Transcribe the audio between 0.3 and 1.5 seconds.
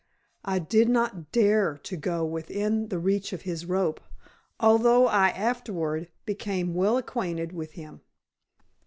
I did not